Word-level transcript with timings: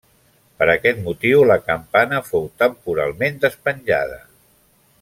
Per 0.61 0.67
aquest 0.73 1.01
motiu 1.07 1.43
la 1.49 1.57
campana 1.67 2.21
fou 2.31 2.49
temporalment 2.63 3.39
despenjada. 3.45 4.19